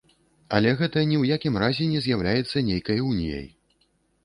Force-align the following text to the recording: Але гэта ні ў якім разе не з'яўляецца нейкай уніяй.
Але 0.59 0.71
гэта 0.79 1.03
ні 1.09 1.15
ў 1.19 1.23
якім 1.35 1.59
разе 1.65 1.87
не 1.93 2.01
з'яўляецца 2.07 2.67
нейкай 2.73 3.07
уніяй. 3.13 3.49